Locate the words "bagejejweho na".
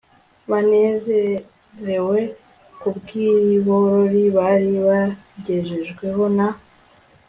4.87-6.47